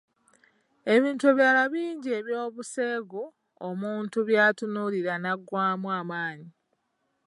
[0.93, 3.23] Ebitu ebirala bingi eby'obuseegu
[3.69, 6.49] omuntu by'atunuulira naggwaamu amaanyi.